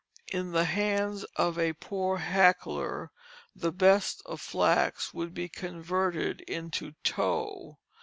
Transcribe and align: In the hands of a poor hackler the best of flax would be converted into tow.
In 0.33 0.51
the 0.51 0.65
hands 0.65 1.25
of 1.35 1.59
a 1.59 1.73
poor 1.73 2.17
hackler 2.17 3.11
the 3.55 3.71
best 3.71 4.23
of 4.25 4.41
flax 4.41 5.13
would 5.13 5.31
be 5.35 5.47
converted 5.47 6.41
into 6.47 6.93
tow. 7.03 7.77